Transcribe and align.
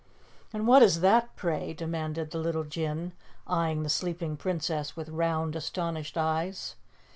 "And 0.51 0.65
what 0.65 0.81
is 0.81 1.01
that, 1.01 1.35
pray?" 1.35 1.75
demanded 1.75 2.31
the 2.31 2.39
little 2.39 2.63
Jinn, 2.63 3.11
eyeing 3.45 3.83
the 3.83 3.87
sleeping 3.89 4.35
Princess 4.35 4.95
with 4.95 5.09
round 5.09 5.55
astonished 5.55 6.17
eyes. 6.17 6.75